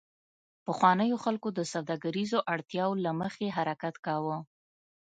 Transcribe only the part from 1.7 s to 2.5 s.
سوداګریزو